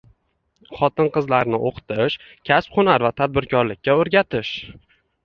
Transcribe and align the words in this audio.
Xotin-qizlarni 0.77 1.59
o‘qitish, 1.69 2.15
kasb-hunar 2.51 3.05
va 3.07 3.13
tadbirkorlikka 3.21 3.97
o‘rgatish 4.05 4.51